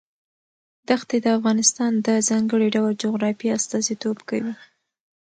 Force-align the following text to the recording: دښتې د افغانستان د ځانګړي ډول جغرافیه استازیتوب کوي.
دښتې 0.89 1.17
د 1.21 1.27
افغانستان 1.37 1.91
د 2.05 2.07
ځانګړي 2.29 2.67
ډول 2.75 2.93
جغرافیه 3.03 3.51
استازیتوب 3.59 4.17
کوي. 4.29 4.53